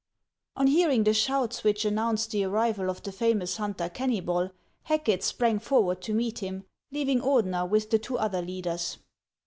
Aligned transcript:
ON 0.55 0.65
hearing 0.65 1.03
the 1.03 1.13
shouts 1.13 1.63
which 1.63 1.85
announced 1.85 2.31
the 2.31 2.43
arrival 2.43 2.89
of 2.89 3.03
the 3.03 3.11
famous 3.11 3.57
hunter 3.57 3.87
Keimybol, 3.87 4.49
Hacket 4.85 5.23
sprang 5.23 5.59
forward 5.59 6.01
to 6.01 6.11
meet 6.15 6.39
him, 6.39 6.63
leaving 6.91 7.21
Ordener 7.21 7.69
with 7.69 7.91
the 7.91 7.99
two 7.99 8.17
other 8.17 8.41
leaders. 8.41 8.97